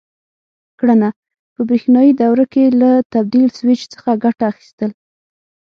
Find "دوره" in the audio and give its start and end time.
2.21-2.45